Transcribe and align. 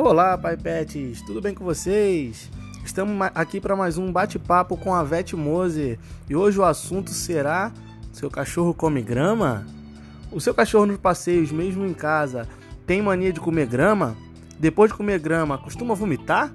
Olá, 0.00 0.38
Pai 0.38 0.56
Pets, 0.56 1.22
tudo 1.22 1.40
bem 1.40 1.52
com 1.52 1.64
vocês? 1.64 2.48
Estamos 2.84 3.18
aqui 3.34 3.60
para 3.60 3.74
mais 3.74 3.98
um 3.98 4.12
bate-papo 4.12 4.76
com 4.76 4.94
a 4.94 5.02
Vete 5.02 5.34
Moser 5.34 5.98
e 6.30 6.36
hoje 6.36 6.56
o 6.56 6.64
assunto 6.64 7.10
será: 7.10 7.72
seu 8.12 8.30
cachorro 8.30 8.72
come 8.72 9.02
grama? 9.02 9.66
O 10.30 10.40
seu 10.40 10.54
cachorro 10.54 10.86
nos 10.86 10.98
passeios, 10.98 11.50
mesmo 11.50 11.84
em 11.84 11.92
casa, 11.92 12.46
tem 12.86 13.02
mania 13.02 13.32
de 13.32 13.40
comer 13.40 13.66
grama? 13.66 14.16
Depois 14.56 14.88
de 14.92 14.96
comer 14.96 15.18
grama, 15.18 15.58
costuma 15.58 15.96
vomitar? 15.96 16.52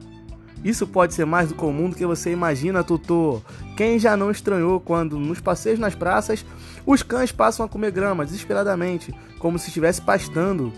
Isso 0.64 0.88
pode 0.88 1.14
ser 1.14 1.26
mais 1.26 1.50
do 1.50 1.56
comum 1.56 1.90
do 1.90 1.98
que 1.98 2.06
você 2.06 2.32
imagina, 2.32 2.82
tutor. 2.82 3.42
Quem 3.76 4.00
já 4.00 4.16
não 4.16 4.32
estranhou 4.32 4.80
quando, 4.80 5.20
nos 5.20 5.42
passeios 5.42 5.80
nas 5.80 5.94
praças, 5.94 6.46
os 6.86 7.04
cães 7.04 7.34
passam 7.34 7.66
a 7.66 7.70
comer 7.70 7.92
grama 7.92 8.24
desesperadamente, 8.24 9.14
como 9.38 9.60
se 9.60 9.68
estivesse 9.68 10.02
pastando? 10.02 10.72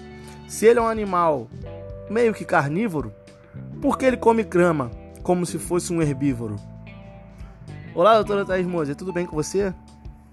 Se 0.47 0.65
ele 0.65 0.79
é 0.79 0.81
um 0.81 0.87
animal 0.87 1.47
meio 2.09 2.33
que 2.33 2.45
carnívoro, 2.45 3.13
por 3.81 3.97
que 3.97 4.05
ele 4.05 4.17
come 4.17 4.43
grama 4.43 4.91
como 5.23 5.45
se 5.45 5.57
fosse 5.57 5.91
um 5.91 6.01
herbívoro? 6.01 6.55
Olá, 7.93 8.15
doutora 8.15 8.45
Thais 8.45 8.65
Moser, 8.65 8.95
tudo 8.95 9.13
bem 9.13 9.25
com 9.25 9.35
você? 9.35 9.73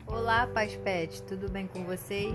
Olá, 0.07 0.47
Paz 0.47 0.77
Pet, 0.77 1.23
tudo 1.23 1.51
bem 1.51 1.67
com 1.67 1.85
vocês? 1.85 2.35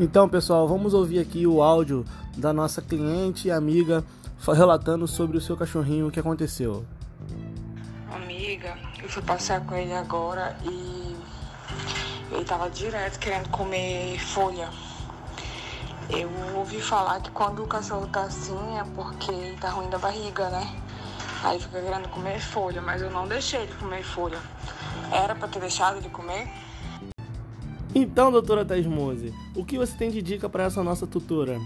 Então, 0.00 0.28
pessoal, 0.28 0.68
vamos 0.68 0.94
ouvir 0.94 1.18
aqui 1.18 1.46
o 1.46 1.60
áudio 1.60 2.04
da 2.36 2.52
nossa 2.52 2.80
cliente 2.80 3.48
e 3.48 3.50
amiga 3.50 4.04
relatando 4.46 5.06
sobre 5.06 5.36
o 5.36 5.40
seu 5.40 5.56
cachorrinho, 5.56 6.06
o 6.06 6.10
que 6.10 6.20
aconteceu. 6.20 6.86
Amiga, 8.10 8.78
eu 9.02 9.08
fui 9.08 9.22
passear 9.22 9.66
com 9.66 9.74
ele 9.74 9.92
agora 9.92 10.56
e 10.64 10.97
ele 12.30 12.44
tava 12.44 12.70
direto 12.70 13.18
querendo 13.18 13.48
comer 13.48 14.18
folha. 14.18 14.68
Eu 16.10 16.30
ouvi 16.56 16.80
falar 16.80 17.20
que 17.20 17.30
quando 17.30 17.62
o 17.62 17.66
cachorro 17.66 18.06
tá 18.06 18.22
assim 18.22 18.78
é 18.78 18.84
porque 18.94 19.54
tá 19.60 19.70
ruim 19.70 19.90
da 19.90 19.98
barriga, 19.98 20.48
né? 20.50 20.80
Aí 21.42 21.60
fica 21.60 21.80
querendo 21.80 22.08
comer 22.08 22.40
folha, 22.40 22.80
mas 22.80 23.02
eu 23.02 23.10
não 23.10 23.28
deixei 23.28 23.60
ele 23.60 23.74
comer 23.74 24.02
folha. 24.02 24.38
Era 25.12 25.34
para 25.34 25.48
ter 25.48 25.60
deixado 25.60 25.98
ele 25.98 26.08
comer? 26.08 26.48
Então, 27.94 28.30
doutora 28.30 28.64
Thais 28.64 28.86
Mose, 28.86 29.34
o 29.54 29.64
que 29.64 29.78
você 29.78 29.96
tem 29.96 30.10
de 30.10 30.20
dica 30.20 30.48
para 30.48 30.64
essa 30.64 30.82
nossa 30.82 31.06
tutora? 31.06 31.60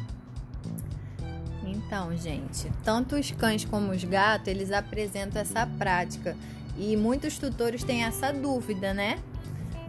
Então, 1.65 2.17
gente, 2.17 2.71
tanto 2.85 3.17
os 3.17 3.31
cães 3.33 3.65
como 3.65 3.93
os 3.93 4.03
gatos, 4.05 4.49
eles 4.49 4.73
apresentam 4.73 5.43
essa 5.43 5.67
prática. 5.67 6.37
E 6.79 6.97
muitos 6.97 7.39
tutores 7.39 7.85
têm 7.85 8.05
essa 8.05 8.33
dúvida, 8.33 8.95
né? 8.95 9.19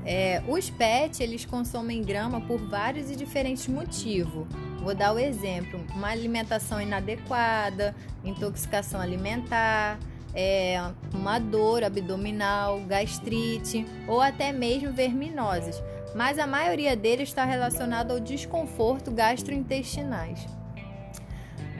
É, 0.06 0.44
os 0.48 0.70
pets, 0.70 1.20
eles 1.20 1.46
consomem 1.46 2.02
grama 2.02 2.42
por 2.42 2.60
vários 2.60 3.10
e 3.10 3.16
diferentes 3.16 3.68
motivos. 3.68 4.48
Vou 4.80 4.94
dar 4.94 5.14
o 5.14 5.20
exemplo: 5.20 5.80
uma 5.96 6.10
alimentação 6.10 6.82
inadequada, 6.82 7.96
intoxicação 8.24 9.00
alimentar, 9.00 9.98
é, 10.34 10.82
uma 11.14 11.40
dor 11.40 11.84
abdominal, 11.84 12.82
gastrite 12.82 13.86
ou 14.08 14.20
até 14.22 14.52
mesmo 14.52 14.92
verminoses 14.92 15.82
mas 16.16 16.38
a 16.38 16.46
maioria 16.46 16.96
deles 16.96 17.30
está 17.30 17.44
relacionada 17.44 18.14
ao 18.14 18.20
desconforto 18.20 19.12
gastrointestinais. 19.12 20.46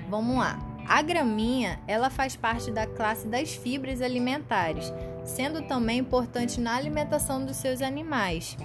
Vamos 0.10 0.38
lá. 0.38 0.60
A 0.88 1.02
graminha, 1.02 1.80
ela 1.88 2.10
faz 2.10 2.36
parte 2.36 2.70
da 2.70 2.86
classe 2.86 3.28
das 3.28 3.54
fibras 3.54 4.02
alimentares, 4.02 4.92
sendo 5.24 5.62
também 5.64 6.00
importante 6.00 6.60
na 6.60 6.76
alimentação 6.76 7.46
dos 7.46 7.58
seus 7.58 7.82
animais. 7.82 8.58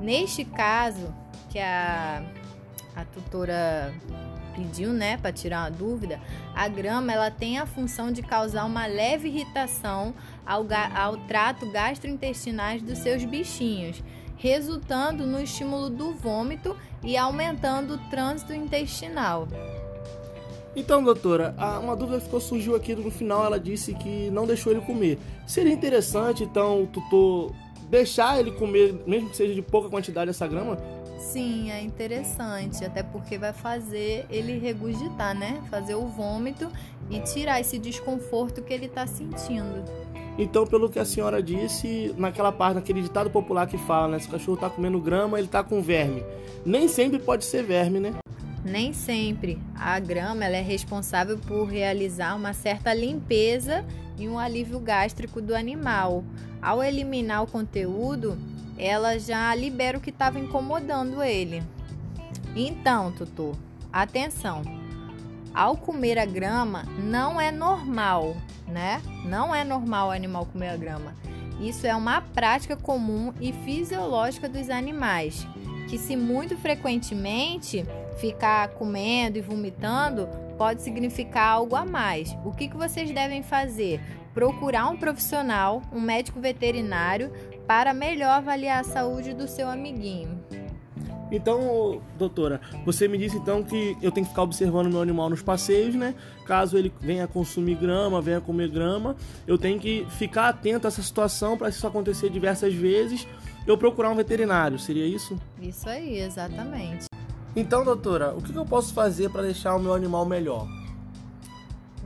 Neste 0.00 0.44
caso, 0.44 1.14
que 1.50 1.58
a, 1.58 2.22
a 2.94 3.04
tutora 3.04 3.94
pediu, 4.54 4.92
né, 4.92 5.16
para 5.16 5.32
tirar 5.32 5.62
uma 5.62 5.70
dúvida, 5.70 6.20
a 6.54 6.66
grama 6.68 7.12
ela 7.12 7.30
tem 7.30 7.58
a 7.58 7.66
função 7.66 8.10
de 8.10 8.22
causar 8.22 8.64
uma 8.64 8.86
leve 8.86 9.28
irritação 9.28 10.14
ao, 10.44 10.66
ao 10.94 11.16
trato 11.26 11.70
gastrointestinais 11.70 12.82
dos 12.82 12.98
seus 12.98 13.24
bichinhos 13.24 14.02
resultando 14.38 15.26
no 15.26 15.40
estímulo 15.40 15.90
do 15.90 16.14
vômito 16.14 16.76
e 17.02 17.16
aumentando 17.16 17.94
o 17.94 17.98
trânsito 18.08 18.54
intestinal. 18.54 19.48
Então, 20.76 21.02
doutora, 21.02 21.54
uma 21.82 21.96
dúvida 21.96 22.20
ficou 22.20 22.40
surgiu 22.40 22.76
aqui 22.76 22.94
no 22.94 23.10
final. 23.10 23.44
Ela 23.44 23.58
disse 23.58 23.94
que 23.94 24.30
não 24.30 24.46
deixou 24.46 24.72
ele 24.72 24.80
comer. 24.80 25.18
Seria 25.46 25.72
interessante, 25.72 26.44
então, 26.44 26.84
o 26.84 26.86
tutor 26.86 27.52
deixar 27.90 28.38
ele 28.38 28.52
comer, 28.52 28.94
mesmo 29.06 29.30
que 29.30 29.36
seja 29.36 29.54
de 29.54 29.62
pouca 29.62 29.88
quantidade, 29.88 30.30
essa 30.30 30.46
grama? 30.46 30.78
Sim, 31.18 31.70
é 31.70 31.82
interessante, 31.82 32.84
até 32.84 33.02
porque 33.02 33.36
vai 33.36 33.52
fazer 33.52 34.24
ele 34.30 34.58
regurgitar, 34.58 35.36
né? 35.36 35.60
Fazer 35.68 35.94
o 35.94 36.06
vômito 36.06 36.68
e 37.10 37.18
tirar 37.20 37.60
esse 37.60 37.78
desconforto 37.78 38.62
que 38.62 38.72
ele 38.72 38.86
está 38.86 39.06
sentindo. 39.06 39.82
Então, 40.38 40.64
pelo 40.64 40.88
que 40.88 41.00
a 41.00 41.04
senhora 41.04 41.42
disse, 41.42 42.14
naquela 42.16 42.52
parte, 42.52 42.76
naquele 42.76 43.02
ditado 43.02 43.28
popular 43.30 43.66
que 43.66 43.76
fala, 43.78 44.06
né? 44.06 44.18
Se 44.20 44.28
o 44.28 44.30
cachorro 44.30 44.56
tá 44.56 44.70
comendo 44.70 45.00
grama, 45.00 45.38
ele 45.38 45.48
tá 45.48 45.64
com 45.64 45.82
verme. 45.82 46.22
Nem 46.64 46.86
sempre 46.86 47.18
pode 47.18 47.44
ser 47.44 47.64
verme, 47.64 47.98
né? 47.98 48.14
Nem 48.64 48.92
sempre. 48.92 49.60
A 49.74 49.98
grama 49.98 50.44
é 50.44 50.60
responsável 50.60 51.38
por 51.38 51.64
realizar 51.64 52.34
uma 52.34 52.52
certa 52.52 52.92
limpeza 52.92 53.84
e 54.18 54.28
um 54.28 54.38
alívio 54.38 54.80
gástrico 54.80 55.40
do 55.40 55.54
animal. 55.54 56.24
Ao 56.60 56.82
eliminar 56.82 57.42
o 57.42 57.46
conteúdo, 57.46 58.36
ela 58.76 59.18
já 59.18 59.54
libera 59.54 59.98
o 59.98 60.00
que 60.00 60.10
estava 60.10 60.38
incomodando 60.38 61.22
ele. 61.22 61.62
Então, 62.54 63.12
tutor, 63.12 63.56
atenção! 63.92 64.62
Ao 65.54 65.76
comer 65.76 66.18
a 66.18 66.26
grama, 66.26 66.84
não 66.98 67.40
é 67.40 67.50
normal 67.50 68.36
né? 68.68 69.02
Não 69.24 69.54
é 69.54 69.64
normal 69.64 70.08
o 70.08 70.12
animal 70.12 70.46
comer 70.46 70.68
a 70.68 70.76
grama. 70.76 71.14
Isso 71.60 71.86
é 71.86 71.96
uma 71.96 72.20
prática 72.20 72.76
comum 72.76 73.32
e 73.40 73.52
fisiológica 73.52 74.48
dos 74.48 74.70
animais, 74.70 75.46
que 75.88 75.98
se 75.98 76.16
muito 76.16 76.56
frequentemente 76.56 77.84
ficar 78.18 78.68
comendo 78.70 79.38
e 79.38 79.40
vomitando 79.40 80.28
pode 80.56 80.82
significar 80.82 81.52
algo 81.52 81.76
a 81.76 81.84
mais. 81.84 82.36
O 82.44 82.52
que, 82.52 82.68
que 82.68 82.76
vocês 82.76 83.10
devem 83.10 83.42
fazer? 83.42 84.00
Procurar 84.34 84.88
um 84.88 84.96
profissional, 84.96 85.82
um 85.92 86.00
médico 86.00 86.40
veterinário, 86.40 87.32
para 87.66 87.94
melhor 87.94 88.30
avaliar 88.30 88.80
a 88.80 88.84
saúde 88.84 89.34
do 89.34 89.46
seu 89.46 89.68
amiguinho. 89.68 90.42
Então, 91.30 92.00
doutora, 92.16 92.60
você 92.86 93.06
me 93.06 93.18
disse 93.18 93.36
então 93.36 93.62
que 93.62 93.96
eu 94.00 94.10
tenho 94.10 94.24
que 94.24 94.30
ficar 94.30 94.42
observando 94.42 94.90
meu 94.90 95.02
animal 95.02 95.28
nos 95.28 95.42
passeios, 95.42 95.94
né? 95.94 96.14
Caso 96.46 96.78
ele 96.78 96.92
venha 97.00 97.26
consumir 97.26 97.74
grama, 97.74 98.20
venha 98.22 98.40
comer 98.40 98.68
grama, 98.68 99.14
eu 99.46 99.58
tenho 99.58 99.78
que 99.78 100.06
ficar 100.10 100.48
atento 100.48 100.86
a 100.86 100.88
essa 100.88 101.02
situação 101.02 101.56
para 101.56 101.68
isso 101.68 101.86
acontecer 101.86 102.30
diversas 102.30 102.72
vezes, 102.72 103.28
eu 103.66 103.76
procurar 103.76 104.10
um 104.10 104.16
veterinário, 104.16 104.78
seria 104.78 105.06
isso? 105.06 105.38
Isso 105.60 105.86
aí, 105.88 106.18
exatamente. 106.18 107.07
Então, 107.58 107.82
doutora, 107.82 108.32
o 108.36 108.40
que 108.40 108.54
eu 108.54 108.64
posso 108.64 108.94
fazer 108.94 109.30
para 109.30 109.42
deixar 109.42 109.74
o 109.74 109.80
meu 109.80 109.92
animal 109.92 110.24
melhor? 110.24 110.68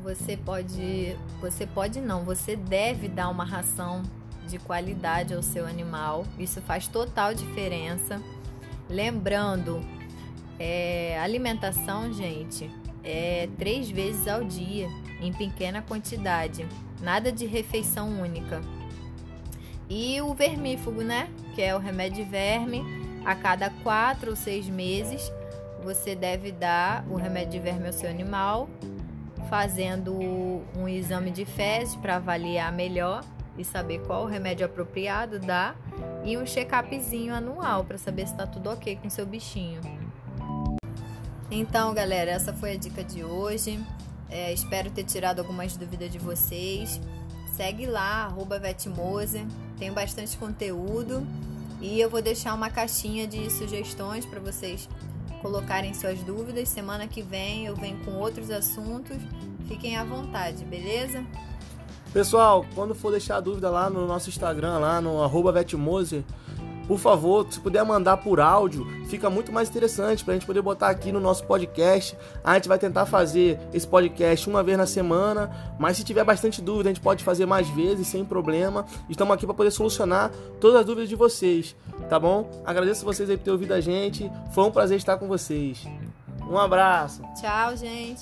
Você 0.03 0.35
pode, 0.35 1.15
você 1.43 1.67
pode 1.67 2.01
não, 2.01 2.25
você 2.25 2.57
deve 2.57 3.07
dar 3.07 3.29
uma 3.29 3.45
ração 3.45 4.01
de 4.49 4.59
qualidade 4.59 5.35
ao 5.35 5.43
seu 5.43 5.67
animal. 5.67 6.25
Isso 6.39 6.63
faz 6.63 6.89
total 6.89 7.35
diferença. 7.35 8.19
Lembrando, 8.89 9.85
é, 10.59 11.21
alimentação, 11.21 12.11
gente, 12.15 12.71
é 13.05 13.47
três 13.59 13.91
vezes 13.91 14.27
ao 14.27 14.43
dia, 14.43 14.89
em 15.21 15.35
pequena 15.35 15.83
quantidade, 15.83 16.67
nada 16.99 17.31
de 17.31 17.45
refeição 17.45 18.09
única. 18.23 18.63
E 19.91 20.19
o 20.23 20.33
vermífugo, 20.33 21.03
né? 21.03 21.29
Que 21.55 21.61
é 21.61 21.77
o 21.77 21.79
remédio 21.79 22.25
verme, 22.25 22.83
a 23.23 23.35
cada 23.35 23.69
quatro 23.69 24.31
ou 24.31 24.37
seis 24.37 24.67
meses 24.67 25.31
você 25.83 26.15
deve 26.15 26.53
dar 26.53 27.05
o 27.09 27.17
remédio 27.17 27.53
de 27.53 27.59
verme 27.59 27.87
ao 27.87 27.93
seu 27.93 28.09
animal, 28.09 28.69
fazendo 29.51 30.15
um 30.77 30.89
exame 30.89 31.31
de 31.31 31.45
fezes 31.45 31.97
para 31.97 32.17
avaliar 32.17 32.73
melhor 32.73 33.23
e 33.59 33.65
saber 33.65 34.01
qual 34.07 34.25
o 34.25 34.27
remédio 34.27 34.65
apropriado 34.65 35.39
dá 35.39 35.75
e 36.25 36.37
um 36.39 36.45
check-upzinho 36.45 37.35
anual 37.35 37.85
para 37.85 37.99
saber 37.99 38.27
se 38.27 38.33
está 38.33 38.47
tudo 38.47 38.71
ok 38.71 38.97
com 38.97 39.11
seu 39.11 39.27
bichinho. 39.27 39.81
Então, 41.51 41.93
galera, 41.93 42.31
essa 42.31 42.53
foi 42.53 42.73
a 42.73 42.77
dica 42.77 43.05
de 43.05 43.23
hoje. 43.23 43.79
É, 44.31 44.51
espero 44.53 44.91
ter 44.91 45.05
tirado 45.05 45.41
algumas 45.41 45.77
dúvidas 45.77 46.11
de 46.11 46.19
vocês. 46.19 46.99
Segue 47.55 47.85
lá, 47.85 48.25
arroba 48.25 48.59
Vetmose, 48.59 49.47
tem 49.79 49.93
bastante 49.93 50.39
conteúdo 50.39 51.27
e 51.83 52.01
eu 52.01 52.09
vou 52.09 52.23
deixar 52.23 52.55
uma 52.55 52.71
caixinha 52.71 53.27
de 53.27 53.51
sugestões 53.51 54.25
para 54.25 54.41
vocês 54.41 54.89
colocarem 55.43 55.93
suas 55.93 56.23
dúvidas. 56.23 56.69
Semana 56.69 57.07
que 57.07 57.21
vem 57.21 57.67
eu 57.67 57.75
venho 57.75 57.99
com 58.05 58.13
outros 58.13 58.51
assuntos. 58.51 59.19
Fiquem 59.69 59.97
à 59.97 60.05
vontade, 60.05 60.65
beleza? 60.65 61.27
Pessoal, 62.13 62.65
quando 62.75 62.95
for 62.95 63.11
deixar 63.11 63.41
dúvida 63.41 63.69
lá 63.69 63.91
no 63.91 64.07
nosso 64.07 64.29
Instagram, 64.29 64.79
lá 64.79 65.01
no 65.01 65.23
arroba 65.23 65.51
Vetmose, 65.51 66.25
por 66.87 66.99
favor, 66.99 67.47
se 67.51 67.61
puder 67.61 67.85
mandar 67.85 68.19
por 68.19 68.41
áudio, 68.41 68.87
fica 69.07 69.31
muito 69.31 69.53
mais 69.53 69.69
interessante 69.69 70.25
para 70.25 70.35
a 70.35 70.37
gente 70.37 70.47
poder 70.47 70.63
botar 70.63 70.89
aqui 70.89 71.13
no 71.13 71.21
nosso 71.21 71.45
podcast. 71.45 72.17
A 72.43 72.55
gente 72.55 72.69
vai 72.69 72.79
tentar 72.79 73.07
fazer 73.07 73.59
esse 73.73 73.87
podcast 73.87 74.49
uma 74.49 74.63
vez 74.63 74.77
na 74.77 74.87
semana, 74.87 75.51
mas 75.79 75.97
se 75.97 76.05
tiver 76.05 76.25
bastante 76.25 76.61
dúvida, 76.61 76.91
a 76.91 76.93
gente 76.93 77.03
pode 77.03 77.23
fazer 77.25 77.47
mais 77.47 77.69
vezes 77.69 78.07
sem 78.07 78.25
problema. 78.25 78.85
Estamos 79.09 79.35
aqui 79.35 79.47
para 79.47 79.55
poder 79.55 79.71
solucionar 79.71 80.31
todas 80.61 80.81
as 80.81 80.87
dúvidas 80.87 81.09
de 81.09 81.17
vocês, 81.17 81.77
tá 82.09 82.19
bom? 82.19 82.51
Agradeço 82.65 83.05
vocês 83.05 83.29
aí 83.31 83.37
por 83.37 83.45
ter 83.45 83.51
ouvido 83.51 83.73
a 83.73 83.81
gente. 83.81 84.31
Foi 84.53 84.65
um 84.65 84.71
prazer 84.71 84.97
estar 84.97 85.17
com 85.17 85.29
vocês. 85.29 85.87
Um 86.49 86.59
abraço. 86.59 87.23
Tchau, 87.41 87.77
gente. 87.77 88.11